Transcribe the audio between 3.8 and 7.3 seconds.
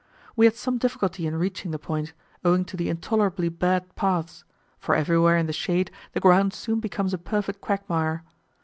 paths; for everywhere in the shade the ground soon becomes a